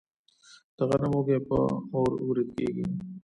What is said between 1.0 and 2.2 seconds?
وږي په اور